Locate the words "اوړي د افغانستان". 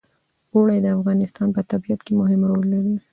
0.53-1.47